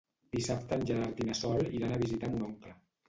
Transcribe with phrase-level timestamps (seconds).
[0.35, 2.75] Dissabte en Gerard i na Sol iran a visitar mon oncle.